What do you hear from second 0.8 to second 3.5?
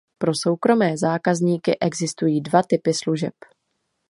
zákazníky existují dva typy služeb.